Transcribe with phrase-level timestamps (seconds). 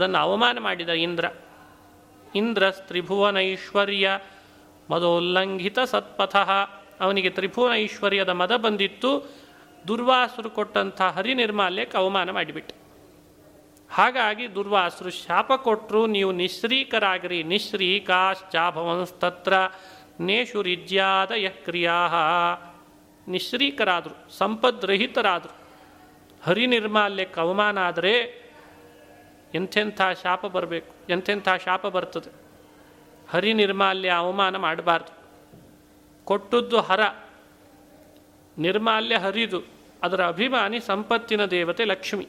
[0.00, 1.24] ಅದನ್ನು ಅವಮಾನ ಮಾಡಿದ ಇಂದ್ರ.
[2.34, 4.18] ಇಂದ್ರ ತ್ರಿಭುವನೈಶ್ವರ್ಯ
[4.90, 6.36] ಮದೋಲ್ಲಂಘಿತ ಸತ್ಪಥ.
[7.00, 9.30] ಅವನಿಗೆ ತ್ರಿಭುವನ ಐಶ್ವರ್ಯದ ಮದ ಬಂದಿತ್ತು.
[9.88, 12.74] ದುರ್ವಾಸರು ಕೊಟ್ಟಂಥ ಹರಿನಿರ್ಮಾಲ್ಯಕ್ಕೆ ಅವಮಾನ ಮಾಡಿಬಿಟ್ಟೆ.
[13.90, 17.42] ಹಾಗಾಗಿ ದುರ್ವಾಸರು ಶಾಪ ಕೊಟ್ಟರು ನೀವು ನಿಶ್ರೀಕರಾಗಿರಿ.
[17.42, 19.52] ನಿಶ್ರೀಕಾಶ್ಚಾಭವಂಸ್ತತ್ರ
[20.20, 22.08] ನೇಷುರಿಜ್ಯಾದಯ ಕ್ರಿಯಾ
[23.28, 25.56] ನಿಶ್ರೀಕರಾದರು, ಸಂಪದ್ರಹಿತರಾದರು.
[26.42, 28.39] ಹರಿನಿರ್ಮಾಲ್ಯಕ್ಕೆ ಅವಮಾನ ಆದರೆ
[29.54, 32.32] ಎಂಥೆಂಥ ಶಾಪ ಬರಬೇಕು ಎಂಥೆಂಥ ಶಾಪ ಬರ್ತದೆ.
[33.28, 35.20] ಹರಿ ನಿರ್ಮಾಲ್ಯ ಅವಮಾನ ಮಾಡಬಾರ್ದು.
[36.24, 37.00] ಕೊಟ್ಟದ್ದು ಹರ,
[38.58, 39.62] ನಿರ್ಮಾಲ್ಯ ಹರಿದು
[40.02, 42.28] ಅದರ ಅಭಿಮಾನಿ ಸಂಪತ್ತಿನ ದೇವತೆ ಲಕ್ಷ್ಮಿ.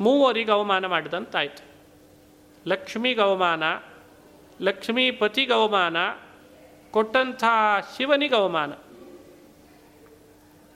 [0.00, 1.64] ಮೂವರಿಗೆ ಅವಮಾನ ಮಾಡಿದಂತಾಯಿತು.
[2.66, 3.62] ಲಕ್ಷ್ಮಿಗೆ ಅವಮಾನ,
[4.60, 5.96] ಲಕ್ಷ್ಮೀಪತಿಗೆ ಅವಮಾನ,
[6.90, 7.44] ಕೊಟ್ಟಂಥ
[7.96, 8.72] ಶಿವನಿಗೆ ಅವಮಾನ.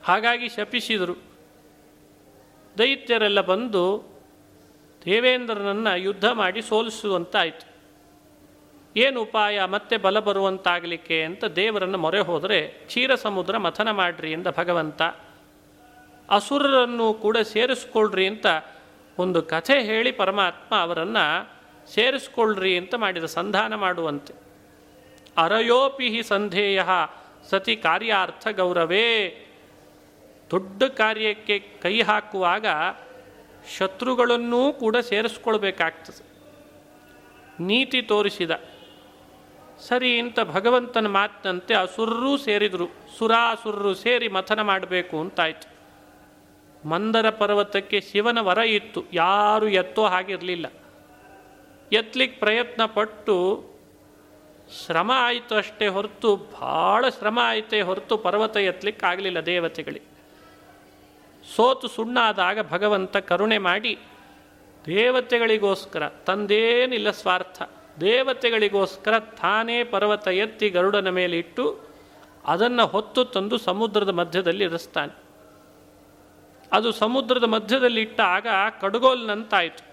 [0.05, 1.15] ಹಾಗಾಗಿ ಶಪಿಸಿದರು.
[2.79, 4.10] ದೈತ್ಯರೆಲ್ಲ ಬಂದು
[5.05, 7.71] ದೇವೇಂದ್ರನನ್ನು ಯುದ್ಧ ಮಾಡಿ ಸೋಲಿಸುವಂತಾಯಿತು.
[8.97, 9.65] ಏನು ಉಪಾಯ?
[9.65, 15.03] ಮತ್ತೆ ಬಲ ಬರುವಂತಾಗಲಿಕ್ಕೆ ಅಂತ ದೇವರನ್ನು ಮೊರೆ ಹೋದರೆ ಕ್ಷೀರ ಸಮುದ್ರ ಮಥನ ಮಾಡ್ರಿ ಎಂದ ಭಗವಂತ.
[16.31, 18.47] ಅಸುರರನ್ನು ಕೂಡ ಸೇರಿಸ್ಕೊಳ್ರಿ ಅಂತ
[19.19, 21.51] ಒಂದು ಕಥೆ ಹೇಳಿ ಪರಮಾತ್ಮ ಅವರನ್ನು
[21.95, 24.35] ಸೇರಿಸ್ಕೊಳ್ರಿ ಅಂತ ಮಾಡಿದ ಸಂಧಾನ ಮಾಡುವಂತೆ.
[25.37, 26.85] ಅರಯೋಪಿ ಹಿ ಸಂಧೇಯ
[27.51, 29.29] ಸತಿ ಕಾರ್ಯಾರ್ಥ ಗೌರವೇ.
[30.51, 32.67] ದೊಡ್ಡ ಕಾರ್ಯಕ್ಕೆ ಕೈ ಹಾಕುವಾಗ
[33.79, 36.31] ಶತ್ರುಗಳನ್ನೂ ಕೂಡ ಸೇರಿಸ್ಕೊಳ್ಬೇಕಾಗ್ತದೆ.
[37.65, 38.51] ನೀತಿ ತೋರಿಸಿದ.
[39.89, 42.89] ಸರಿ, ಇಂಥ ಭಗವಂತನ ಮಾತಿನಂತೆ ಅಸುರರೂ ಸೇರಿದರು.
[43.19, 45.81] ಸುರಾಸುರರು ಸೇರಿ ಮಥನ ಮಾಡಬೇಕು ಅಂತಾಯ್ತು.
[46.89, 49.05] ಮಂದರ ಪರ್ವತಕ್ಕೆ ಶಿವನ ವರ ಇತ್ತು.
[49.13, 50.67] ಯಾರು ಎತ್ತೋ ಹಾಗಿರಲಿಲ್ಲ.
[51.93, 53.65] ಎತ್ತಲಿಕ್ಕೆ ಪ್ರಯತ್ನ ಪಟ್ಟು
[54.87, 60.10] ಶ್ರಮ ಆಯಿತು ಅಷ್ಟೇ ಹೊರತು, ಭಾಳ ಶ್ರಮ ಆಯಿತೇ ಹೊರತು ಪರ್ವತ ಎತ್ತಲಿಕ್ಕೆ ಆಗಲಿಲ್ಲ ದೇವತೆಗಳಿಗೆ.
[61.55, 63.99] ಸೋತು ಸುಣ್ಣಾದಾಗ ಭಗವಂತ ಕರುಣೆ ಮಾಡಿ
[64.87, 67.63] ದೇವತೆಗಳಿಗೋಸ್ಕರ, ತಂದೇನಿಲ್ಲ ಸ್ವಾರ್ಥ,
[68.01, 71.65] ದೇವತೆಗಳಿಗೋಸ್ಕರ ತಾನೇ ಪರ್ವತ ಎತ್ತಿ ಗರುಡನ ಮೇಲೆ ಇಟ್ಟು
[72.45, 75.15] ಅದನ್ನು ಹೊತ್ತು ತಂದು ಸಮುದ್ರದ ಮಧ್ಯದಲ್ಲಿ ಇರಿಸ್ತಾನೆ.
[76.73, 78.47] ಅದು ಸಮುದ್ರದ ಮಧ್ಯದಲ್ಲಿ ಇಟ್ಟಾಗ
[78.81, 79.85] ಕಡುಗೋಲ್ನಂತಾಯಿತು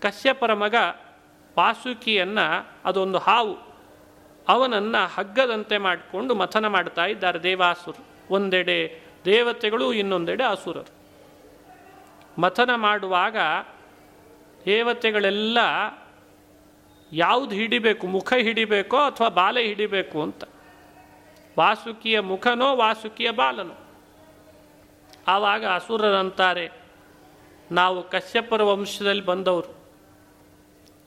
[0.00, 0.74] ಕಶ್ಯಪರ ಮಗ
[1.58, 2.46] ವಾಸುಕಿಯನ್ನು
[2.84, 3.54] ಅದೊಂದು ಹಾವು,
[4.48, 8.02] ಅವನನ್ನು ಹಗ್ಗದಂತೆ ಮಾಡಿಕೊಂಡು ಮಥನ ಮಾಡ್ತಾ ಇದ್ದಾರೆ ದೇವಾಸುರು.
[8.34, 10.98] ಒಂದೆಡೆ ದೇವತೆಗಳು ಇನ್ನೊಂದೆಡೆ ಅಸುರರು.
[12.40, 13.36] ಮಥನ ಮಾಡುವಾಗ
[14.64, 15.58] ದೇವತೆಗಳೆಲ್ಲ
[17.12, 20.44] ಯಾವುದು ಹಿಡಿಬೇಕು, ಮುಖ ಹಿಡಿಬೇಕೋ ಅಥವಾ ಬಾಲೆ ಹಿಡಿಬೇಕು ಅಂತ.
[21.58, 23.74] ವಾಸುಕಿಯ ಮುಖನೋ ವಾಸುಕಿಯ ಬಾಲನೋ.
[25.28, 26.70] ಆವಾಗ ಅಸುರರಂತಾರೆ.
[27.72, 29.78] ನಾವು ಕಶ್ಯಪರ ವಂಶದಲ್ಲಿ ಬಂದವರು.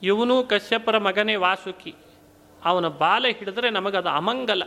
[0.02, 1.94] ಇವನು ಕಶ್ಯಪರ ಮಗನೇ ವಾಸುಕಿ.
[2.64, 4.62] ಅವನ ಬಾಲೆ ಹಿಡಿದ್ರೆ ನಮಗದು ಅಮಂಗಲ.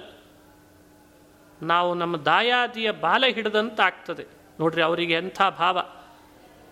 [1.62, 4.26] ನಾವು ನಮ್ಮ ದಾಯಾದಿಯ ಬಾಲ ಹಿಡಿದಂತ ಆಗ್ತದೆ
[4.60, 5.78] ನೋಡ್ರಿ ಅವರಿಗೆ ಎಂಥ ಭಾವ.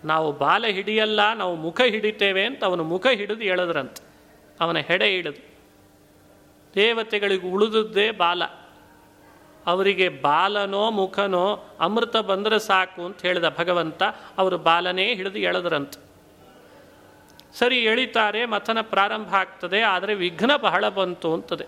[0.04, 4.02] ನಾವು ಬಾಲ ಹಿಡಿಯಲ್ಲ, ನಾವು ಮುಖ ಹಿಡಿತೇವೆ ಅಂತ ಅವನು ಮುಖ ಹಿಡಿದು ಎಳೆದ್ರಂತೆ
[4.60, 5.42] ಅವನ ಹೆಡೆ ಹಿಡಿದು
[6.74, 8.42] ದೇವತೆಗಳಿಗೆ ಉಳಿದದ್ದೇ ಬಾಲ.
[9.66, 14.02] ಅವರಿಗೆ ಬಾಲನೋ, ಮುಖನೋ, ಅಮೃತ ಬಂದರೆ ಸಾಕು ಅಂತ ಹೇಳಿದ ಭಗವಂತ
[14.38, 15.98] ಅವರು ಬಾಲನೇ ಹಿಡಿದು ಎಳೆದ್ರಂತೆ.
[17.54, 21.66] ಸರಿ, ಎಳಿತಾರೆ, ಮಥನ ಪ್ರಾರಂಭ ಆಗ್ತದೆ, ಆದರೆ ವಿಘ್ನ ಬಹಳ ಬಂತು ಅಂತದೆ.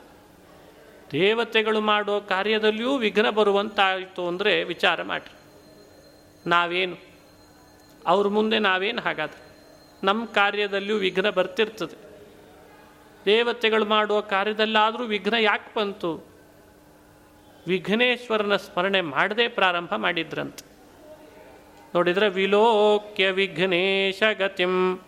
[1.12, 5.33] ದೇವತೆಗಳು ಮಾಡೋ ಕಾರ್ಯದಲ್ಲಿಯೂ ವಿಘ್ನ ಬರುವಂತಾಯಿತು ಅಂದರೆ ವಿಚಾರ ಮಾಡಿ
[6.49, 6.97] ನಾವೇನು?
[8.06, 9.47] ಅವ್ರ ಮುಂದೆ ನಾವೇನು ಹಾಗಾದ್ರೆ?
[10.05, 12.06] ನಮ್ಮ ಕಾರ್ಯದಲ್ಲಿಯೂ ವಿಘ್ನ ಬರ್ತಿರ್ತದೆ.
[13.25, 16.25] ದೇವತೆಗಳು ಮಾಡುವ ಕಾರ್ಯದಲ್ಲಾದರೂ ವಿಘ್ನ ಯಾಕೆ ಬಂತು?
[17.67, 20.77] ವಿಘ್ನೇಶ್ವರನ ಸ್ಮರಣೆ ಮಾಡದೆ ಪ್ರಾರಂಭ ಮಾಡಿದ್ರಂತೆ.
[21.94, 25.06] ನೋಡಿದ್ರೆ ವಿಲೋಕ್ಯ ವಿಘ್ನೇಶ ಗತಿಂ.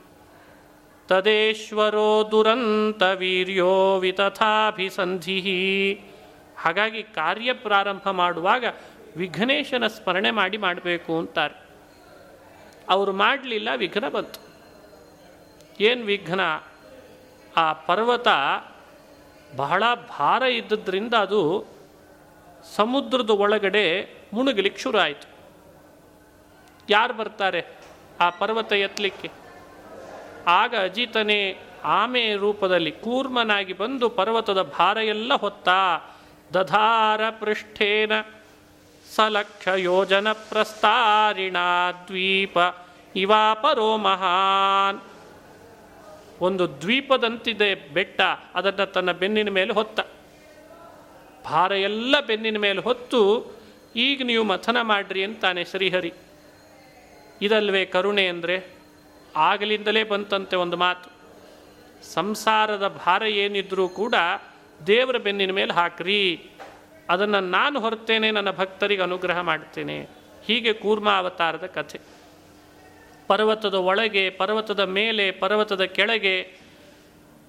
[1.08, 5.40] ತದೇಶ್ವರೋ ದುರಂತ ವೀರ್ಯೋ ವಿತಥಾಭಿಸಂಧಿ.
[6.58, 8.64] ಹಾಗಾಗಿ ಕಾರ್ಯ ಪ್ರಾರಂಭ ಮಾಡುವಾಗ
[9.16, 11.68] ವಿಘ್ನೇಶನ ಸ್ಮರಣೆ ಮಾಡಿ ಮಾಡಬೇಕು ಅಂತಾರೆ.
[12.88, 14.40] ಅವರು ಮಾಡಲಿಲ್ಲ, ವಿಘ್ನ ಬಂತು.
[15.80, 16.40] ಏನು ವಿಘ್ನ?
[17.56, 18.28] ಆ ಪರ್ವತ
[19.56, 21.66] ಬಹಳ ಭಾರ ಇದ್ದದ್ರಿಂದ ಅದು
[22.76, 25.28] ಸಮುದ್ರದ ಒಳಗಡೆ ಮುಳುಗಲಿಕ್ಕೆ ಶುರು ಆಯಿತು.
[26.90, 27.64] ಯಾರು ಬರ್ತಾರೆ
[28.20, 29.47] ಆ ಪರ್ವತ ಎತ್ತಲಿಕ್ಕೆ
[30.48, 35.68] ಆಗ ಅಜಿತನೇ ಆಮೆ ರೂಪದಲ್ಲಿ ಕೂರ್ಮನಾಗಿ ಬಂದು ಪರ್ವತದ ಭಾರ ಎಲ್ಲ ಹೊತ್ತ.
[36.54, 38.12] ದಧಾರ ಪೃಷ್ಠೇನ
[39.14, 41.56] ಸಲಕ್ಷ ಯೋಜನ ಪ್ರಸ್ತಾರಿಣ
[42.08, 42.58] ದ್ವೀಪ
[43.16, 44.98] ಇವಾಪರೋ ಮಹಾನ್.
[46.40, 48.20] ಒಂದು ದ್ವೀಪದಂತಿದೆ ಬೆಟ್ಟ,
[48.54, 50.00] ಅದನ್ನು ತನ್ನ ಬೆನ್ನಿನ ಮೇಲೆ ಹೊತ್ತ.
[51.46, 53.20] ಭಾರ ಎಲ್ಲ ಬೆನ್ನಿನ ಮೇಲೆ ಹೊತ್ತು,
[53.96, 56.12] ಈಗ ನೀವು ಮಥನ ಮಾಡ್ರಿ ಅಂತಾನೆ ಶ್ರೀಹರಿ.
[57.42, 58.77] ಇದಲ್ವೇ ಕರುಣೆ ಅಂದರೆ?
[59.36, 61.10] ಆಗಲಿಂದಲೇ ಬಂತಂತೆ ಒಂದು ಮಾತು.
[62.12, 64.14] ಸಂಸಾರದ ಭಾರ ಏನಿದ್ರೂ ಕೂಡ
[64.86, 66.50] ದೇವರ ಬೆನ್ನಿನ ಮೇಲೆ ಹಾಕ್ರಿ.
[67.10, 70.08] ಅದನ್ನು ನಾನು ಹೊರ್ತೇನೆ, ನನ್ನ ಭಕ್ತರಿಗೆ ಅನುಗ್ರಹ ಮಾಡ್ತೇನೆ.
[70.44, 72.00] ಹೀಗೆ ಕೂರ್ಮ ಅವತಾರದ ಕಥೆ.
[73.26, 76.56] ಪರ್ವತದ ಒಳಗೆ, ಪರ್ವತದ ಮೇಲೆ, ಪರ್ವತದ ಕೆಳಗೆ,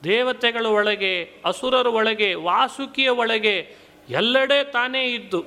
[0.04, 3.76] ದೇವತೆಗಳ ಒಳಗೆ, ಅಸುರರ ಒಳಗೆ, ವಾಸುಕಿಯ ಒಳಗೆ
[4.10, 5.46] ಎಲ್ಲೆಡೆ ತಾನೇ ಇದ್ದು.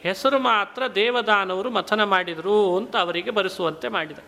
[0.00, 4.18] ಹೆಸರು ಮಾತ್ರ ದೇವದಾನವರು ಮಥನ ಮಾಡಿದರು ಅಂತ ಅವರಿಗೆ ಬರೆಸುವಂತೆ ಮಾಡಿದ.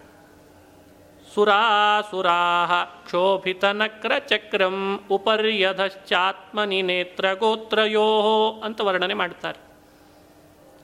[1.34, 8.22] ಸುರಾಸುರಾಹ ಕ್ಷೋಭಿತನಕ್ರಚಕ್ರಂ ಚಕ್ರಂ ಉಪರ್ಯಧಶ್ಚಾತ್ಮನಿ ನೇತ್ರ ಗೋತ್ರಯೋ
[8.64, 9.60] ಅಂತ ವರ್ಣನೆ ಮಾಡ್ತಾರೆ.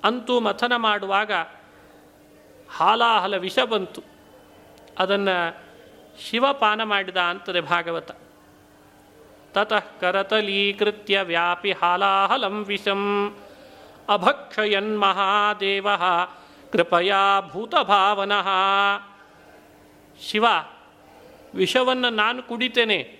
[0.04, 1.32] ಅಂತೂ ಮಥನ ಮಾಡುವಾಗ
[2.76, 4.02] ಹಾಲಾಹಲ ವಿಷ ಬಂತು.
[4.98, 5.56] ಅದನ್ನು
[6.20, 8.10] ಶಿವಪಾನ ಮಾಡಿದ ಅಂತದೆ ಭಾಗವತ.
[9.52, 13.34] ತತಃ ಕರತಲೀಕೃತ್ಯ ವ್ಯಾಪಿ ಹಾಲಾಹಲಂ ವಿಷಂ.
[14.08, 15.86] ಅಭಕ್ಷಯನ್ ಮಹಾದೇವ
[16.72, 18.48] ಕೃಪಯಾ ಭೂತಭಾವನಃ.
[20.22, 20.44] ಶಿವ,
[21.54, 23.18] ವಿಷವನ್ನು ನಾನು ಕುಡಿತೇನೆ.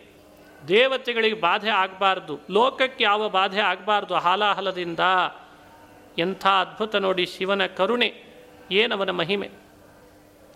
[0.68, 2.40] ದೇವತೆಗಳಿಗೆ ಬಾಧೆ ಆಗಬಾರ್ದು.
[2.50, 4.14] ಲೋಕಕ್ಕೆ ಯಾವ ಬಾಧೆ ಆಗಬಾರ್ದು?
[4.14, 5.00] ಹಾಲಾಹಲದಿಂದ.
[6.18, 8.24] ಎಂಥ ಅದ್ಭುತ ನೋಡಿ ಶಿವನ ಕರುಣೆ.
[8.72, 9.50] ಏನವನ ಮಹಿಮೆ.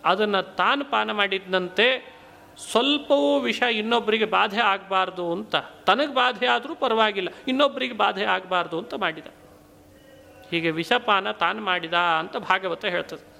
[0.04, 2.18] ಅದನ್ನು ತಾನು ಪಾನ ಮಾಡಿದಂತೆ
[2.70, 5.56] ಸ್ವಲ್ಪವೂ ವಿಷ ಇನ್ನೊಬ್ಬರಿಗೆ ಬಾಧೆ ಆಗಬಾರ್ದು ಅಂತ.
[5.56, 7.28] ತನಗೆ ಬಾಧೆ ಆದರೂ ಪರವಾಗಿಲ್ಲ.
[7.48, 9.26] ಇನ್ನೊಬ್ಬರಿಗೆ ಬಾಧೆ ಆಗಬಾರ್ದು ಅಂತ ಮಾಡಿದ.
[10.50, 13.32] ಹೀಗೆ ವಿಷಪಾನ ತಾನು ಮಾಡಿದ ಅಂತ ಭಾಗವತ ಹೇಳ್ತದೆ.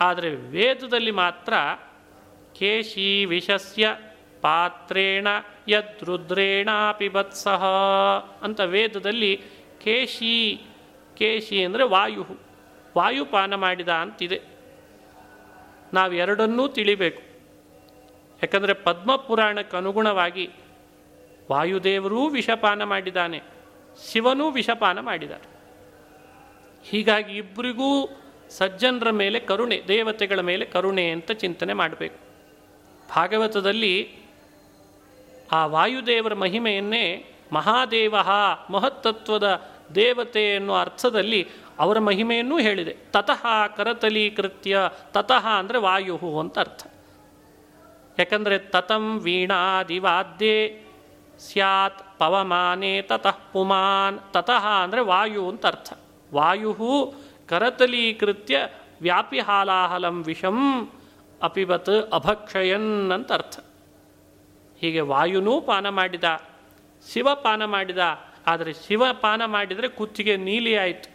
[0.00, 1.54] ಆದರೆ ವೇದದಲ್ಲಿ ಮಾತ್ರ
[2.58, 3.96] ಕೇಶಿ ವಿಷಸ್ಯ
[4.40, 5.28] ಪಾತ್ರೇಣ
[5.68, 6.68] ಯದ್ರುದ್ರೇಣ
[6.98, 7.64] ಪಿಬತ್ಸಹ
[8.42, 9.42] ಅಂತ ವೇದದಲ್ಲಿ
[9.84, 10.62] ಕೇಶಿ
[11.16, 12.24] ಕೇಶಿ ಅಂದರೆ ವಾಯು,
[12.96, 14.40] ವಾಯುಪಾನ ಮಾಡಿದ ಅಂತಿದೆ.
[15.94, 17.22] ನಾವು ಎರಡನ್ನೂ ತಿಳಿಬೇಕು.
[18.42, 20.50] ಯಾಕಂದರೆ ಪದ್ಮಪುರಾಣಕ್ಕೆ ಅನುಗುಣವಾಗಿ
[21.50, 23.42] ವಾಯುದೇವರೂ ವಿಷಪಾನ ಮಾಡಿದ್ದಾನೆ,
[24.12, 25.46] ಶಿವನೂ ವಿಷಪಾನ ಮಾಡಿದ್ದಾರೆ.
[26.84, 28.08] ಹೀಗಾಗಿ ಇಬ್ಬರಿಗೂ
[28.50, 32.25] ಸಜ್ಜನರ ಮೇಲೆ ಕರುಣೆ, ದೇವತೆಗಳ ಮೇಲೆ ಕರುಣೆ ಅಂತ ಚಿಂತನೆ ಮಾಡಬೇಕು.
[33.14, 33.94] ಭಾಗವತದಲ್ಲಿ
[35.52, 38.14] ಆ ವಾಯುದೇವರ ಮಹಿಮೆಯನ್ನೇ ಮಹಾದೇವ
[38.70, 39.48] ಮಹತ್ತತ್ವದ
[39.94, 41.48] ದೇವತೆ ಎನ್ನುವ ಅರ್ಥದಲ್ಲಿ
[41.78, 42.96] ಅವರ ಮಹಿಮೆಯನ್ನೂ ಹೇಳಿದೆ.
[43.12, 43.44] ತತಃ
[43.76, 44.78] ಕರತಲೀಕೃತ್ಯ,
[45.12, 46.82] ತತಃ ಅಂದರೆ ವಾಯು ಅಂತ ಅರ್ಥ.
[48.18, 50.56] ಯಾಕಂದರೆ ತತಂ ವೀಣಾದಿವಾದ್ಯೆ
[51.38, 55.92] ಸ್ಯಾತ್ ಪವಮಾನೆ ತತಃ ಪುಮಾನ್, ತತಃ ಅಂದರೆ ವಾಯು ಅಂತ ಅರ್ಥ.
[56.34, 57.14] ವಾಯು
[57.48, 58.68] ಕರತಲೀಕೃತ್ಯ
[59.02, 60.58] ವ್ಯಾಪಿ ಹಾಲಾಹಲಂ ವಿಷಂ
[61.42, 63.58] ಅಪಿಬತ್ ಅಭಕ್ಷಯನ್ ಅಂತ ಅರ್ಥ
[64.80, 66.24] ಹೀಗೆ ವಾಯುನೂ ಪಾನ ಮಾಡಿದ,
[67.12, 67.98] ಶಿವ ಪಾನ ಮಾಡಿದ,
[68.46, 71.10] ಆದರೆ ಶಿವ ಪಾನ ಮಾಡಿದರೆ ಕುತ್ತಿಗೆ ನೀಲಿ ಆಯಿತು,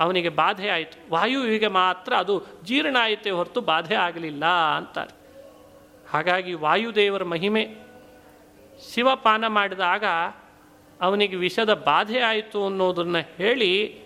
[0.00, 1.10] ಅವನಿಗೆ ಬಾಧೆ ಆಯಿತು.
[1.10, 4.44] ವಾಯುವಿಗೆ ಮಾತ್ರ ಅದು ಜೀರ್ಣ ಆಯಿತೇ ಹೊರತು ಬಾಧೆ ಆಗಲಿಲ್ಲ
[4.76, 5.14] ಅಂತಾರೆ.
[6.10, 7.64] ಹಾಗಾಗಿ ವಾಯುದೇವರ ಮಹಿಮೆ.
[8.94, 10.04] ಶಿವ ಪಾನ ಮಾಡಿದಾಗ
[11.00, 14.00] ಅವನಿಗೆ ವಿಷದ ಬಾಧೆ ಆಯಿತು ಅನ್ನೋದನ್ನು ಹೇಳಿ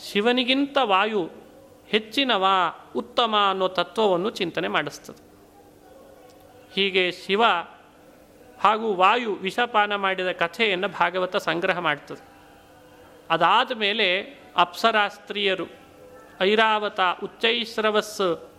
[0.00, 1.39] ಶಿವನಿಗಿಂತ ವಾಯು
[1.90, 2.46] ಹೆಚ್ಚಿನವ
[2.96, 5.30] ಉತ್ತಮ ಅನ್ನೋ ತತ್ವವನ್ನು ಚಿಂತನೆ ಮಾಡಿಸ್ತದೆ.
[6.74, 7.42] ಹೀಗೆ ಶಿವ
[8.60, 12.22] ಹಾಗೂ ವಾಯು ವಿಷಪಾನ ಮಾಡಿದ ಕಥೆಯನ್ನು ಭಾಗವತ ಸಂಗ್ರಹ ಮಾಡ್ತದೆ.
[13.30, 14.22] ಅದಾದ ಮೇಲೆ
[14.56, 15.66] ಅಪ್ಸರಾಸ್ತ್ರೀಯರು,
[16.40, 18.50] ಐರಾವತ ಉಚ್ಚೈಸ್ರವಸ್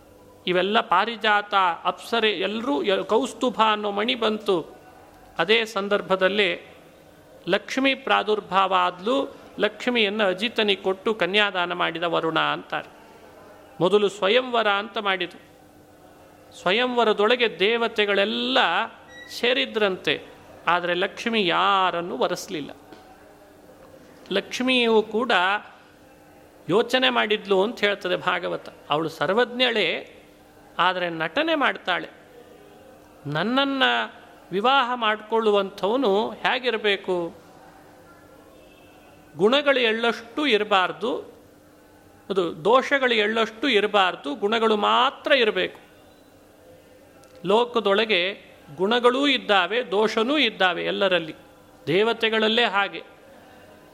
[0.46, 4.76] ಇವೆಲ್ಲ ಪಾರಿಜಾತ, ಅಪ್ಸರೆ ಎಲ್ಲರೂ ಕೌಸ್ತುಭ ಅನ್ನೋ ಮಣಿ ಬಂತು.
[5.38, 6.50] ಅದೇ ಸಂದರ್ಭದಲ್ಲಿ
[7.48, 12.91] ಲಕ್ಷ್ಮೀ ಪ್ರಾದುರ್ಭಾವ ಆದಲೂ ಲಕ್ಷ್ಮಿಯನ್ನು ಅಜಿತನಿಗೆ ಕೊಟ್ಟು ಕನ್ಯಾದಾನ ಮಾಡಿದ ವರುಣ ಅಂತಾರೆ.
[13.82, 15.42] ಮೊದಲು ಸ್ವಯಂವರ ಅಂತ ಮಾಡಿದರು.
[16.60, 18.58] ಸ್ವಯಂವರದೊಳಗೆ ದೇವತೆಗಳೆಲ್ಲ
[19.38, 20.14] ಸೇರಿದ್ರಂತೆ,
[20.66, 22.70] ಆದರೆ ಲಕ್ಷ್ಮಿ ಯಾರನ್ನು ವರೆಸಲಿಲ್ಲ.
[24.32, 25.32] ಲಕ್ಷ್ಮಿಯು ಕೂಡ
[26.68, 28.68] ಯೋಚನೆ ಮಾಡಿದ್ಲು ಅಂತ ಹೇಳ್ತದೆ ಭಾಗವತ.
[28.90, 29.86] ಅವಳು ಸರ್ವಜ್ಞಳೆ,
[30.78, 32.08] ಆದರೆ ನಟನೆ ಮಾಡ್ತಾಳೆ.
[33.26, 33.90] ನನ್ನನ್ನು
[34.52, 37.16] ವಿವಾಹ ಮಾಡಿಕೊಳ್ಳುವಂಥವನು ಹೇಗಿರಬೇಕು?
[39.36, 41.31] ಗುಣಗಳು ಎಳ್ಳಷ್ಟು ಇರಬಾರ್ದು
[42.30, 45.80] ಅದು ದೋಷಗಳು ಎಳ್ಳಷ್ಟು ಇರಬಾರ್ದು, ಗುಣಗಳು ಮಾತ್ರ ಇರಬೇಕು.
[47.44, 48.20] ಲೋಕದೊಳಗೆ
[48.74, 51.34] ಗುಣಗಳೂ ಇದ್ದಾವೆ, ದೋಷನೂ ಇದ್ದಾವೆ ಎಲ್ಲರಲ್ಲಿ.
[51.86, 53.02] ದೇವತೆಗಳಲ್ಲೇ ಹಾಗೆ.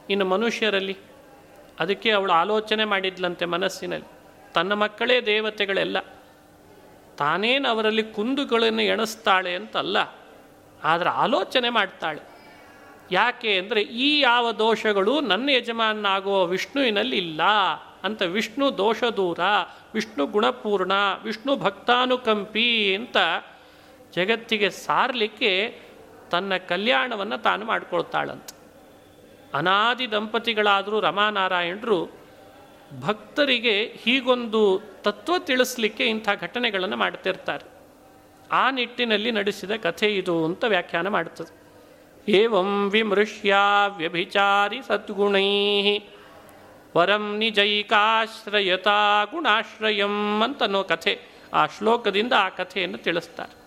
[0.09, 0.97] ಇನ್ನು ಮನುಷ್ಯರಲ್ಲಿ?
[1.79, 4.07] ಅದಕ್ಕೆ ಅವಳು ಆಲೋಚನೆ ಮಾಡಿದ್ಲಂತೆ ಮನಸ್ಸಿನಲ್ಲಿ.
[4.53, 5.97] ತನ್ನ ಮಕ್ಕಳೇ ದೇವತೆಗಳೆಲ್ಲ.
[7.17, 9.97] ತಾನೇನು ಅವರಲ್ಲಿ ಕುಂದುಗಳನ್ನು ಎಣಿಸ್ತಾಳೆ ಅಂತಲ್ಲ,
[10.83, 12.21] ಆದರೆ ಆಲೋಚನೆ ಮಾಡ್ತಾಳೆ.
[13.11, 17.41] ಯಾಕೆ ಅಂದರೆ ಈ ಯಾವ ದೋಷಗಳು ನನ್ನ ಯಜಮಾನನಾಗುವ ವಿಷ್ಣುವಿನಲ್ಲಿ ಇಲ್ಲ.
[18.03, 19.39] ಅಂತ ವಿಷ್ಣು ದೋಷ ದೂರ
[19.93, 20.91] ವಿಷ್ಣು ಗುಣಪೂರ್ಣ,
[21.23, 23.17] ವಿಷ್ಣು ಭಕ್ತಾನುಕಂಪಿ ಅಂತ
[24.15, 25.79] ಜಗತ್ತಿಗೆ ಸಾರಲಿಕ್ಕೆ
[26.31, 28.49] ತನ್ನ ಕಲ್ಯಾಣವನ್ನು ತಾನು ಮಾಡ್ಕೊಳ್ತಾಳಂತ.
[29.53, 32.19] ಅನಾದಿ ದಂಪತಿಗಳಾದರೂ ರಮಾನಾರಾಯಣರು
[32.99, 37.79] ಭಕ್ತರಿಗೆ ಹೀಗೊಂದು ತತ್ವ ತಿಳಿಸ್ಲಿಕ್ಕೆ ಇಂಥ ಘಟನೆಗಳನ್ನು ಮಾಡ್ತಿರ್ತಾರೆ.
[38.51, 41.59] ಆ ನಿಟ್ಟಿನಲ್ಲಿ ನಡೆಸಿದ ಕಥೆ ಇದು ಅಂತ ವ್ಯಾಖ್ಯಾನ ಮಾಡ್ತದೆ.
[42.31, 43.55] ಏವಂ ವಿಮೃಶ್ಯ
[43.97, 45.99] ವ್ಯಭಿಚಾರಿ ಸದ್ಗುಣೈ
[46.95, 51.19] ವರಂ ನಿಜೈಕಾಶ್ರಯತಾ ಗುಣಾಶ್ರಯಂ ಅಂತನೋ ಕಥೆ.
[51.53, 53.59] ಆ ಶ್ಲೋಕದಿಂದ ಆ ಕಥೆಯನ್ನು ತಿಳಿಸ್ತಾರೆ.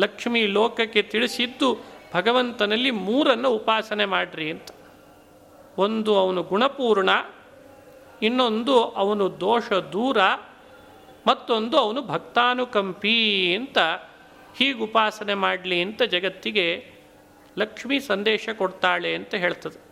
[0.00, 4.70] ಲಕ್ಷ್ಮಿ ಲೋಕಕ್ಕೆ ತಿಳಿಸಿದ್ದು ಭಗವಂತನಲ್ಲಿ ಮೂರನ್ನು ಉಪಾಸನೆ ಮಾಡ್ರಿ ಅಂತ.
[5.78, 7.10] ಒಂದು ಅವನು ಗುಣಪೂರ್ಣ,
[8.22, 10.18] ಇನ್ನೊಂದು ಅವನು ದೋಷ ದೂರ,
[11.26, 13.78] ಮತ್ತೊಂದು ಅವನು ಭಕ್ತಾನುಕಂಪಿ ಅಂತ
[14.56, 16.86] ಹೀಗೆ ಉಪಾಸನೆ ಮಾಡಲಿ ಅಂತ ಜಗತ್ತಿಗೆ
[17.58, 19.91] ಲಕ್ಷ್ಮಿ ಸಂದೇಶ ಕೊಡ್ತಾಳೆ ಅಂತ ಹೇಳ್ತದೆ.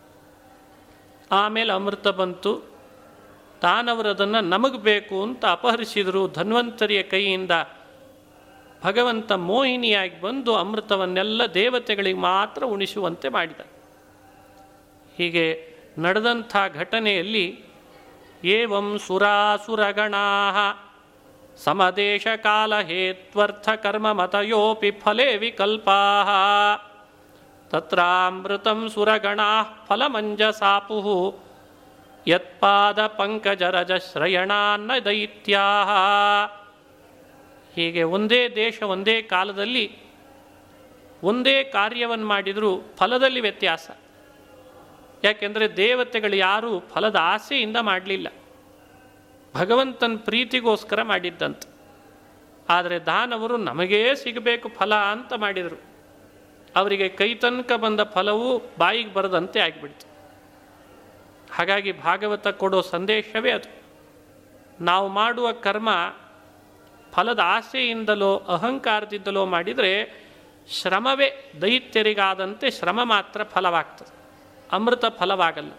[1.31, 2.61] ಆಮೇಲೆ ಅಮೃತ ಬಂತು.
[3.61, 6.27] ತಾನವರದನ್ನು ನಮಗೆ ಬೇಕು ಅಂತ ಅಪಹರಿಸಿದರು.
[6.27, 7.51] ಧನ್ವಂತರಿಯ ಕೈಯಿಂದ
[8.83, 13.59] ಭಗವಂತ ಮೋಹಿನಿಯಾಗಿ ಬಂದು ಅಮೃತವನ್ನೆಲ್ಲ ದೇವತೆಗಳಿಗೆ ಮಾತ್ರ ಉಣಿಸುವಂತೆ ಮಾಡಿದ.
[15.17, 17.63] ಹೀಗೆ ನಡೆದಂಥ ಘಟನೆಯಲ್ಲಿ
[18.43, 20.17] ಏವಂ ಸುರಾಸುರಗಣಾ
[21.57, 26.23] ಸಮದೇಶ ಕಾಲ ಹೇತ್ವರ್ಥ ಕರ್ಮ ಮತಯೋಪಿ ಫಲೇ ವಿಕಲ್ಪಾ
[27.71, 31.39] ತತ್ರಾಮೃತಂ ಸುರಗಣಾ ಫಲಮಂಜಸಾಪು.
[32.27, 35.61] ಯತ್ಪಾದ ಪಂಕಜರಜ ಶ್ರಯಣಾನ್ನ ದೈತ್ಯಾ
[37.75, 39.97] ಹೀಗೆ ಒಂದೇ ದೇಶ, ಒಂದೇ ಕಾಲದಲ್ಲಿ
[41.23, 43.91] ಒಂದೇ ಕಾರ್ಯವನ್ನು ಮಾಡಿದರೂ ಫಲದಲ್ಲಿ ವ್ಯತ್ಯಾಸ.
[45.23, 48.27] ಯಾಕೆಂದರೆ ದೇವತೆಗಳು ಯಾರೂ ಫಲದ ಆಸೆಯಿಂದ ಮಾಡಲಿಲ್ಲ.
[49.55, 51.69] ಭಗವಂತನ ಪ್ರೀತಿಗೋಸ್ಕರ ಮಾಡಿದ್ದಂತೆ.
[52.69, 55.90] ಆದರೆ ದಾನವರು ನಮಗೇ ಸಿಗಬೇಕು ಫಲ ಅಂತ ಮಾಡಿದರು.
[56.75, 60.11] ಅವರಿಗೆ ಕೈ ತನಕ ಬಂದ ಫಲವು ಬಾಯಿಗೆ ಬರದಂತೆ ಆಗಿಬಿಡ್ತು.
[61.53, 63.81] ಹಾಗಾಗಿ ಭಾಗವತ ಕೊಡೋ ಸಂದೇಶವೇ ಅದು.
[64.83, 65.89] ನಾವು ಮಾಡುವ ಕರ್ಮ
[67.11, 70.21] ಫಲದ ಆಸೆಯಿಂದಲೋ, ಅಹಂಕಾರದಿಂದಲೋ ಮಾಡಿದರೆ
[70.69, 74.15] ಶ್ರಮವೇ ದೈತ್ಯರಿಗಾದಂತೆ ಶ್ರಮ ಮಾತ್ರ ಫಲವಾಗ್ತದೆ.
[74.71, 75.71] ಅಮೃತ ಫಲವಾಗಲ್ಲ.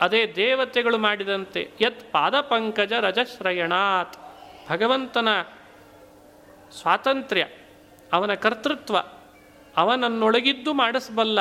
[0.00, 4.16] ಅದೇ ದೇವತೆಗಳು ಮಾಡಿದಂತೆ ಯತ್ ಪಾದಪಂಕಜ ರಜಶ್ರಯಣಾತ್.
[4.70, 5.28] ಭಗವಂತನ
[6.80, 7.46] ಸ್ವಾತಂತ್ರ್ಯ,
[8.12, 8.96] ಅವನ ಕರ್ತೃತ್ವ
[9.78, 11.40] ಅವನನ್ನೊಳಗಿದ್ದು ಮಾಡಿಸಬಲ್ಲ.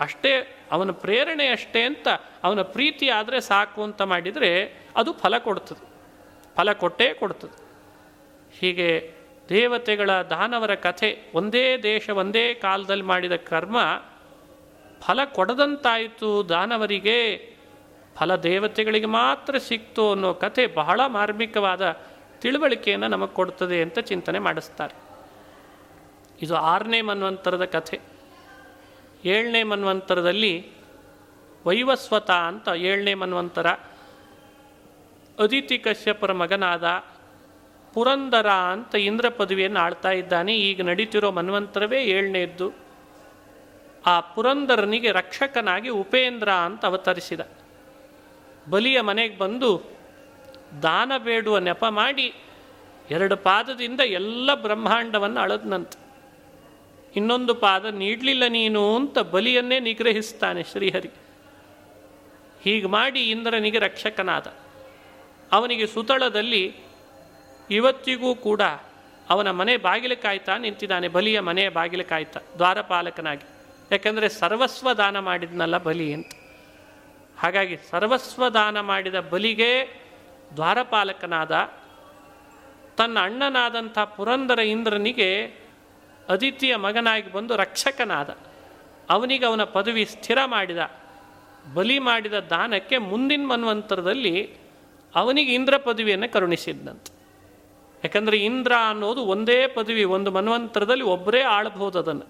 [0.00, 2.08] ಅಷ್ಟೇ, ಅವನ ಪ್ರೇರಣೆ ಅಷ್ಟೇ ಅಂತ
[2.44, 5.84] ಅವನ ಪ್ರೀತಿ ಆದರೆ ಸಾಕು ಅಂತ ಮಾಡಿದರೆ ಅದು ಫಲ ಕೊಡ್ತದೆ.
[6.56, 7.70] ಫಲ ಕೊಟ್ಟೇ ಕೊಡ್ತದೆ.
[8.58, 9.14] ಹೀಗೆ
[9.48, 14.02] ದೇವತೆಗಳ ದಾನವರ ಕಥೆ ಒಂದೇ ದೇಶ, ಒಂದೇ ಕಾಲದಲ್ಲಿ ಮಾಡಿದ ಕರ್ಮ
[15.00, 17.50] ಫಲ ಕೊಡದಂತಾಯಿತು ದಾನವರಿಗೆ.
[18.16, 21.96] ಫಲ ದೇವತೆಗಳಿಗೆ ಮಾತ್ರ ಸಿಕ್ತು ಅನ್ನೋ ಕಥೆ ಬಹಳ ಮಾರ್ಮಿಕವಾದ
[22.40, 25.09] ತಿಳುವಳಿಕೆಯನ್ನು ನಮಗೆ ಕೊಡ್ತದೆ ಅಂತ ಚಿಂತನೆ ಮಾಡಿಸ್ತಾರೆ.
[26.42, 28.00] ಇದು ಆರನೇ ಮನ್ವಂತರದ ಕಥೆ.
[29.24, 30.66] ಏಳನೇ ಮನ್ವಂತರದಲ್ಲಿ
[31.66, 33.66] ವೈವಸ್ವತ ಅಂತ ಏಳನೇ ಮನ್ವಂತರ.
[35.38, 37.04] ಅದಿತಿ ಕಶ್ಯಪರ ಮಗನಾದ
[37.94, 40.56] ಪುರಂದರ ಅಂತ ಇಂದ್ರ ಪದವಿಯನ್ನು ಆಳ್ತಾ ಇದ್ದಾನೆ.
[40.56, 42.72] ಈಗ ನಡೀತಿರೋ ಮನ್ವಂತರವೇ ಏಳನೇದ್ದು.
[44.06, 47.40] ಆ ಪುರಂದರನಿಗೆ ರಕ್ಷಕನಾಗಿ ಉಪೇಂದ್ರ ಅಂತ ಅವತರಿಸಿದ.
[48.70, 49.82] ಬಲಿಯ ಮನೆಗೆ ಬಂದು
[50.82, 52.34] ದಾನ ಬೇಡುವ ನೆಪ ಮಾಡಿ
[53.10, 56.09] ಎರಡು ಪಾದದಿಂದ ಎಲ್ಲ ಬ್ರಹ್ಮಾಂಡವನ್ನು ಅಳದ್ನಂತೆ.
[57.16, 61.10] ಇನ್ನೊಂದು ಪಾದ ನೀಡಲಿಲ್ಲ ನೀನು ಅಂತ ಬಲಿಯನ್ನೇ ನಿಗ್ರಹಿಸ್ತಾನೆ ಶ್ರೀಹರಿ.
[62.62, 64.52] ಹೀಗೆ ಮಾಡಿ ಇಂದ್ರನಿಗೆ ರಕ್ಷಕನಾದ.
[65.52, 66.76] ಅವನಿಗೆ ಸುತಳದಲ್ಲಿ
[67.70, 68.60] ಇವತ್ತಿಗೂ ಕೂಡ
[69.30, 73.46] ಅವನ ಮನೆ ಬಾಗಿಲು ಕಾಯ್ತಾ ನಿಂತಿದ್ದಾನೆ, ಬಲಿಯ ಮನೆಯ ಬಾಗಿಲು ಕಾಯ್ತಾ, ದ್ವಾರಪಾಲಕನಾಗಿ.
[73.90, 76.26] ಯಾಕೆಂದರೆ ಸರ್ವಸ್ವ ದಾನ ಮಾಡಿದ್ನಲ್ಲ ಬಲಿ ಅಂತ.
[77.38, 80.02] ಹಾಗಾಗಿ ಸರ್ವಸ್ವ ದಾನ ಮಾಡಿದ ಬಲಿಗೆ
[80.54, 81.70] ದ್ವಾರಪಾಲಕನಾದ,
[82.96, 85.60] ತನ್ನ ಅಣ್ಣನಾದಂಥ ಪುರಂದರ ಇಂದ್ರನಿಗೆ
[86.30, 88.30] ಅದಿತಿಯ ಮಗನಾಗಿ ಬಂದು ರಕ್ಷಕನಾದ.
[89.10, 90.82] ಅವನಿಗೆ ಅವನ ಪದವಿ ಸ್ಥಿರ ಮಾಡಿದ.
[91.74, 94.34] ಬಲಿ ಮಾಡಿದ ದಾನಕ್ಕೆ ಮುಂದಿನ ಮನ್ವಂತರದಲ್ಲಿ
[95.14, 97.12] ಅವನಿಗೆ ಇಂದ್ರ ಪದವಿಯನ್ನು ಕರುಣಿಸಿದ್ದಂತೆ
[98.04, 102.26] ಯಾಕಂದರೆ ಇಂದ್ರ ಅನ್ನೋದು ಒಂದೇ ಪದವಿ, ಒಂದು ಮನ್ವಂತರದಲ್ಲಿ ಒಬ್ಬರೇ ಆಳಬಹುದು ಅದನ್ನು.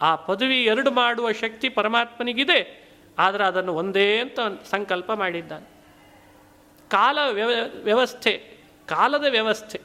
[0.00, 2.60] ಆ ಪದವಿ ಎರಡು ಮಾಡುವ ಶಕ್ತಿ ಪರಮಾತ್ಮನಿಗಿದೆ,
[3.18, 4.38] ಆದರೆ ಅದನ್ನು ಒಂದೇ ಅಂತ
[4.70, 5.66] ಸಂಕಲ್ಪ ಮಾಡಿದ್ದಾನೆ.
[6.88, 7.50] ಕಾಲ ವ್ಯವ
[7.84, 8.32] ವ್ಯವಸ್ಥೆ,
[8.86, 9.80] ಕಾಲದ ವ್ಯವಸ್ಥೆ.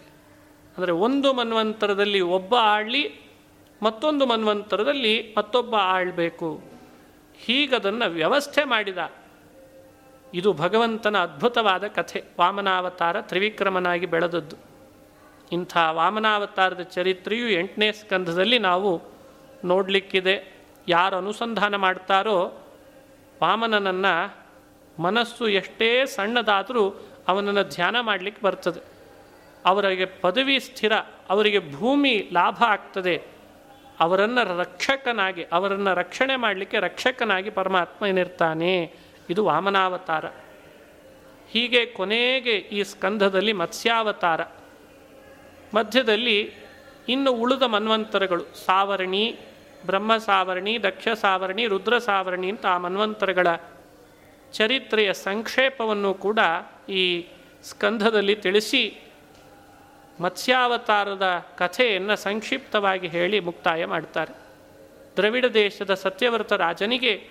[0.77, 3.21] ಅಂದರೆ ಒಂದು ಮನ್ವಂತರದಲ್ಲಿ ಒಬ್ಬ ಆಳ್ಲಿ,
[3.83, 6.61] ಮತ್ತೊಂದು ಮನ್ವಂತರದಲ್ಲಿ ಮತ್ತೊಬ್ಬ ಆಳ್ಬೇಕು.
[7.35, 8.97] ಹೀಗದನ್ನು ವ್ಯವಸ್ಥೆ ಮಾಡಿದ.
[10.33, 12.23] ಇದು ಭಗವಂತನ ಅದ್ಭುತವಾದ ಕಥೆ.
[12.39, 14.55] ವಾಮನಾವತಾರ ತ್ರಿವಿಕ್ರಮನಾಗಿ ಬೆಳೆದದ್ದು.
[15.51, 19.01] ಇಂಥ ವಾಮನಾವತಾರದ ಚರಿತ್ರೆಯು ಎಂಟನೇ ಸ್ಕಂಧದಲ್ಲಿ ನಾವು
[19.65, 20.53] ನೋಡಲಿಕ್ಕಿದೆ.
[20.87, 22.53] ಯಾರು ಅನುಸಂಧಾನ ಮಾಡ್ತಾರೋ
[23.41, 24.35] ವಾಮನನನ್ನು
[25.01, 26.89] ಮನಸ್ಸು ಎಷ್ಟೇ ಸಣ್ಣದಾದರೂ
[27.27, 28.96] ಅವನನ್ನು ಧ್ಯಾನ ಮಾಡಲಿಕ್ಕೆ ಬರ್ತದೆ.
[29.65, 30.93] ಅವರಿಗೆ ಪದವಿ ಸ್ಥಿರ,
[31.29, 33.23] ಅವರಿಗೆ ಭೂಮಿ ಲಾಭ ಆಗ್ತದೆ.
[33.99, 38.93] ಅವರನ್ನು ರಕ್ಷಕನಾಗಿ, ಅವರನ್ನು ರಕ್ಷಣೆ ಮಾಡಲಿಕ್ಕೆ ರಕ್ಷಕನಾಗಿ ಪರಮಾತ್ಮ ಏನಿರ್ತಾನೆ,
[39.29, 40.25] ಇದು ವಾಮನಾವತಾರ.
[41.49, 44.41] ಹೀಗೆ ಕೊನೆಗೆ ಈ ಸ್ಕಂಧದಲ್ಲಿ ಮತ್ಸ್ಯಾವತಾರ.
[45.73, 46.53] ಮಧ್ಯದಲ್ಲಿ
[47.09, 49.39] ಇನ್ನು ಉಳಿದ ಮನ್ವಂತರಗಳು, ಸಾವರಣಿ
[49.85, 53.47] ಬ್ರಹ್ಮ ಸಾವರಣಿ ದಕ್ಷ ಸಾವರಣಿ ರುದ್ರ ಸಾವರಣಿ ಅಂತ ಆ ಮನ್ವಂತರಗಳ
[54.51, 56.39] ಚರಿತ್ರೆಯ ಸಂಕ್ಷೇಪವನ್ನು ಕೂಡ
[56.89, 57.25] ಈ
[57.63, 59.06] ಸ್ಕಂಧದಲ್ಲಿ ತಿಳಿಸಿ
[60.21, 64.47] ಮತ್ಸ್ಯಾವತಾರದ ಕಥೆಯನ್ನು ಸಂಕ್ಷಿಪ್ತವಾಗಿ ಹೇಳಿ ಮುಕ್ತಾಯ ಮಾಡ್ತಾರೆ.
[65.17, 67.29] ದ್ರವಿಡ ದೇಶದ ಸತ್ಯವ್ರತ ರಾಜನಿಗೆ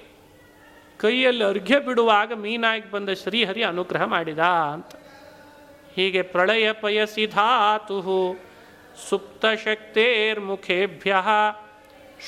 [0.98, 4.86] ಕೈಯಲ್ಲಿ ಅರ್ಘ್ಯ ಬಿಡುವಾಗ ಮೀನಾಗಿ ಬಂದ ಶ್ರೀಹರಿ ಅನುಗ್ರಹ ಮಾಡಿದ ಅಂತ.
[5.94, 8.36] ಹೀಗೆ ಪ್ರಳಯ ಪಯಸಿ ಧಾತು
[9.08, 11.16] ಸುಪ್ತಶಕ್ತೇರ್ಮುಖೇಭ್ಯ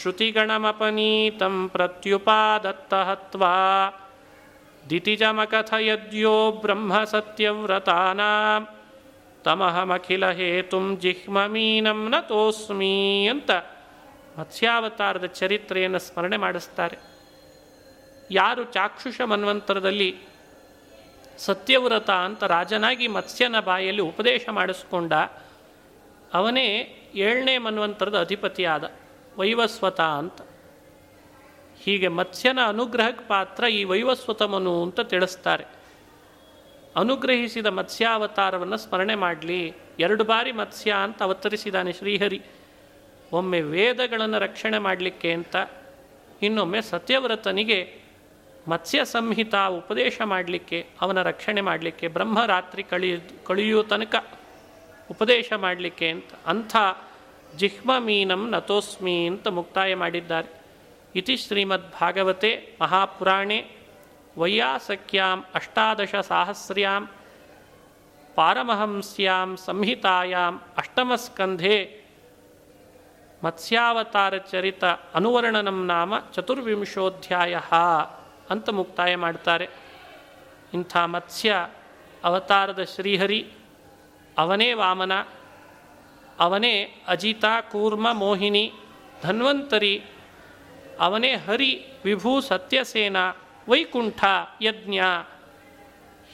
[0.03, 3.55] ಶ್ರುತಿಗಣಮಪನೀತಂ ಪ್ರತ್ಯುಪಾದತ್ತ ಹತ್ವಾ.
[4.91, 8.78] ದಿತಿಜಮಕಥಯದ್ಯೋ ಬ್ರಹ್ಮ ಸತ್ಯವ್ರತಾನಾಂ
[9.45, 13.51] ತಮಹಮಖಿಲ ಹೇತುಂ ಜಿಹ್ಮಮೀನಂ ನ ತೋಸ್ಮಿ ಅಂತ
[14.39, 16.99] ಮತ್ಸ್ಯಾವತಾರದ ಚರಿತ್ರೆಯನ್ನು ಸ್ಮರಣೆ ಮಾಡಿಸ್ತಾರೆ.
[18.31, 20.19] ಯಾರು ಚಾಕ್ಷುಷ ಮನ್ವಂತರದಲ್ಲಿ
[21.39, 25.13] ಸತ್ಯವ್ರತ ಅಂತ ರಾಜನಾಗಿ ಮತ್ಸ್ಯನ ಬಾಯಲ್ಲಿ ಉಪದೇಶ ಮಾಡಿಸ್ಕೊಂಡ
[26.35, 26.69] ಅವನೇ
[27.15, 28.91] ಏಳನೇ ಮನ್ವಂತರದ ಅಧಿಪತಿಯಾದ
[29.39, 30.43] ವೈವಸ್ವತ ಅಂತ.
[31.83, 35.78] ಹೀಗೆ ಮತ್ಸ್ಯನ ಅನುಗ್ರಹಕ್ಕೆ ಪಾತ್ರ ಈ ವೈವಸ್ವತಮನು ಅಂತ ತಿಳಿಸ್ತಾರೆ.
[36.99, 39.73] ಅನುಗ್ರಹಿಸಿದ ಮತ್ಸ್ಯಾವತಾರವನ್ನು ಸ್ಮರಣೆ ಮಾಡಲಿ.
[39.99, 42.43] ಎರಡು ಬಾರಿ ಮತ್ಸ್ಯ ಅಂತ ಅವತರಿಸಿದಾನೆ ಶ್ರೀಹರಿ.
[43.33, 45.57] ಒಮ್ಮೆ ವೇದಗಳನ್ನು ರಕ್ಷಣೆ ಮಾಡಲಿಕ್ಕೆ ಅಂತ,
[46.43, 47.95] ಇನ್ನೊಮ್ಮೆ ಸತ್ಯವ್ರತನಿಗೆ
[48.69, 54.15] ಮತ್ಸ್ಯ ಸಂಹಿತ ಉಪದೇಶ ಮಾಡಲಿಕ್ಕೆ, ಅವನ ರಕ್ಷಣೆ ಮಾಡಲಿಕ್ಕೆ, ಬ್ರಹ್ಮರಾತ್ರಿ ಕಳಿಯ ಕಳಿಯೋ ತನಕ
[55.11, 56.77] ಉಪದೇಶ ಮಾಡಲಿಕ್ಕೆ ಅಂತ, ಅಂಥ
[57.57, 60.49] ಜಿಹ್ಮ ಮೀನಂ ನತೋಸ್ಮಿ ಅಂತ ಮುಕ್ತಾಯ ಮಾಡಿದ್ದಾರೆ.
[61.17, 63.78] ಇತಿ ಶ್ರೀಮದ್ಭಾಗವತೆ ಮಹಾಪುರಾಣೆ
[64.39, 67.05] ವೈಯಾಸಕ್ಯಾಂ ಅಷ್ಟಾದಶ ಸಾಹಸ್ರ್ಯಾಂ
[68.35, 71.79] ಪಾರಮಹಂಸ್ಯಾಂ ಸಂಹಿತಾಯಾಂ ಅಷ್ಟಮಸ್ಕಂಧೆ
[73.45, 77.57] ಮತ್ಸ್ಯಾವತಾರಚರಿತ ಅನುವರ್ಣನಂ ನಾಮ ಚತುರ್ವಿಂಶೋಧ್ಯಾಯ
[78.51, 79.69] ಅಂತ ಮುಕ್ತಾಯ ಮಾಡ್ತಾರೆ.
[80.75, 81.69] ಇಂಥ ಮತ್ಸ್ಯ
[82.25, 83.41] ಅವತಾರದ ಶ್ರೀಹರಿ,
[84.39, 85.13] ಅವನೇ ವಾಮನ,
[86.39, 86.75] ಅವನೇ
[87.09, 88.73] ಅಜಿತ, ಕೂರ್ಮ, ಮೋಹಿನಿ,
[89.23, 89.95] ಧನ್ವಂತರಿ,
[91.01, 91.73] ಅವನೇ ಹರಿ,
[92.05, 93.17] ವಿಭೂ, ಸತ್ಯಸೇನ
[93.69, 94.25] ವೈಕುಂಠ,
[94.63, 95.01] ಯಜ್ಞ,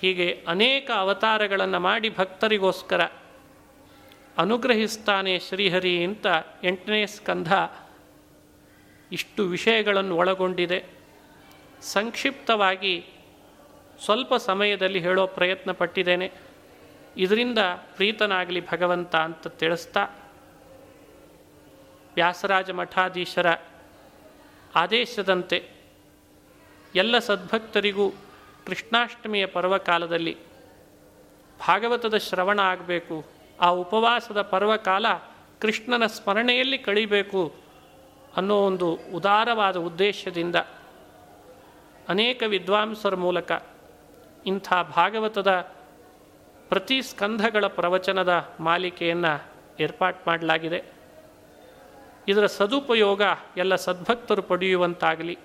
[0.00, 3.04] ಹೀಗೆ ಅನೇಕ ಅವತಾರಗಳನ್ನು ಮಾಡಿ ಭಕ್ತರಿಗೋಸ್ಕರ
[4.38, 6.26] ಅನುಗ್ರಹಿಸ್ತಾನೆ ಶ್ರೀಹರಿ ಅಂತ
[6.64, 7.52] ಎಂಟನೇ ಸ್ಕಂಧ
[9.12, 10.84] ಇಷ್ಟು ವಿಷಯಗಳನ್ನು ಒಳಗೊಂಡಿದೆ.
[11.80, 13.06] ಸಂಕ್ಷಿಪ್ತವಾಗಿ
[14.04, 16.32] ಸ್ವಲ್ಪ ಸಮಯದಲ್ಲಿ ಹೇಳೋ ಪ್ರಯತ್ನ ಪಟ್ಟಿದ್ದೇನೆ.
[17.16, 17.58] ಇದರಿಂದ
[17.96, 20.08] ಪ್ರೀತನಾಗಲಿ ಭಗವಂತ ಅಂತ ತಿಳಿಸ್ತಾ,
[22.14, 23.54] ವ್ಯಾಸರಾಜ ಮಠಾಧೀಶರ
[24.74, 25.73] ಆದೇಶದಂತೆ
[26.94, 28.10] ಎಲ್ಲ ಸದ್ಭಕ್ತರಿಗೂ
[28.66, 30.36] ಕೃಷ್ಣಾಷ್ಟಮಿಯ ಪರ್ವಕಾಲದಲ್ಲಿ
[31.58, 33.24] ಭಾಗವತದ ಶ್ರವಣ ಆಗಬೇಕು.
[33.60, 35.06] ಆ ಉಪವಾಸದ ಪರ್ವಕಾಲ
[35.60, 37.54] ಕೃಷ್ಣನ ಸ್ಮರಣೆಯಲ್ಲಿ ಕಳಿಬೇಕು
[38.36, 40.56] ಅನ್ನೋ ಒಂದು ಉದಾರವಾದ ಉದ್ದೇಶದಿಂದ
[42.08, 43.52] ಅನೇಕ ವಿದ್ವಾಂಸರ ಮೂಲಕ
[44.46, 45.50] ಇಂಥ ಭಾಗವತದ
[46.68, 49.44] ಪ್ರತಿ ಸ್ಕಂಧಗಳ ಪ್ರವಚನದ ಮಾಲಿಕೆಯನ್ನು
[49.80, 50.84] ಏರ್ಪಾಟ್ ಮಾಡಲಾಗಿದೆ.
[52.28, 53.22] ಇದರ ಸದುಪಯೋಗ
[53.56, 55.38] ಎಲ್ಲ ಸದ್ಭಕ್ತರು ಪಡೆಯುವಂತಾಗಲಿ.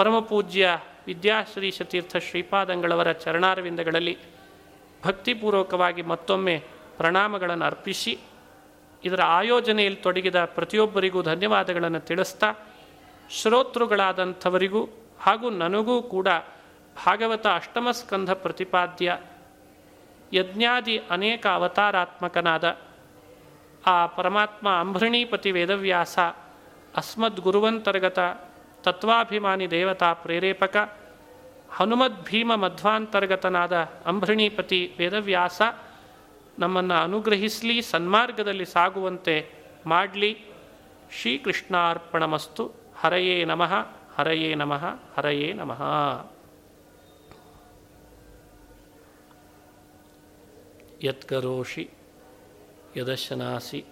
[0.00, 0.66] ಪರಮಪೂಜ್ಯ
[1.06, 4.14] ವಿದ್ಯಾಶ್ರೀ ಸತೀರ್ಥ ಶ್ರೀಪಾದಂಗಳವರ ಚರಣಾರವಿಂದಗಳಲ್ಲಿ
[5.04, 6.54] ಭಕ್ತಿಪೂರ್ವಕವಾಗಿ ಮತ್ತೊಮ್ಮೆ
[6.96, 8.12] ಪ್ರಣಾಮಗಳನ್ನು ಅರ್ಪಿಸಿ
[9.04, 12.48] ಇದರ ಆಯೋಜನೆಯಲ್ಲಿ ತೊಡಗಿದ ಪ್ರತಿಯೊಬ್ಬರಿಗೂ ಧನ್ಯವಾದಗಳನ್ನು ತಿಳಿಸ್ತಾ
[13.30, 14.82] ಶ್ರೋತೃಗಳಾದಂಥವರಿಗೂ
[15.20, 16.28] ಹಾಗೂ ನನಗೂ ಕೂಡ
[16.96, 19.10] ಭಾಗವತ ಅಷ್ಟಮ ಸ್ಕಂಧ ಪ್ರತಿಪಾದ್ಯ
[20.32, 22.66] ಯಜ್ಞಾದಿ ಅನೇಕ ಅವತಾರಾತ್ಮಕನಾದ
[23.86, 26.16] ಆ ಪರಮಾತ್ಮ ಅಂಬೃಣೀಪತಿ ವೇದವ್ಯಾಸ
[26.96, 28.18] ಅಸ್ಮದ್ ಗುರುವಂತರ್ಗತ
[28.82, 30.76] ತತ್ವಾಭಿಮಾನಿ ದೇವತಾ ಪ್ರೇರೇಪಕ.
[31.70, 33.72] ಹನುಮದ್ ಭೀಮ ಮಧ್ವಾಂತರ್ಗತನಾದ
[34.06, 35.62] ಅಂಬೃಣೀಪತಿ ವೇದವ್ಯಾಸ,
[36.58, 39.50] ನಮ್ಮನ್ನು ಅನುಗ್ರಹಿಸಲಿ, ಸನ್ಮಾರ್ಗದಲ್ಲಿ ಸಾಗುವಂತೆ
[39.86, 40.44] ಮಾಡಲಿ.
[41.12, 42.72] ಶ್ರೀಕೃಷ್ಣಾರ್ಪಣಮಸ್ತು.
[42.96, 43.72] ಹರಯೇ ನಮಃ
[44.16, 44.84] ಹರಯೇ ನಮಃ
[45.16, 45.82] ಹರಯೇ ನಮಃ.
[51.02, 51.90] ಯತ್ಕರೋಷಿ,
[52.96, 53.84] ಯದಶನಾಸಿ,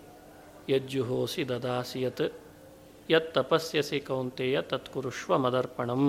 [0.69, 2.48] ಯಜ್ಜುಹೋಸಿ ದದಾಸಿ ಯತ್.
[3.11, 6.03] ಯತ್ ತಪಸ್ಯಸಿ ಕೌಂತೆಯ ತತ್ಕುರುಷ್ವ ಮದರ್ಪಣಂ.